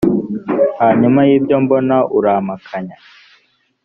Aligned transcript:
hanyuma 0.79 1.19
y 1.29 1.31
ibyo 1.37 1.55
mbona 1.63 1.95
urampakanya 2.17 2.97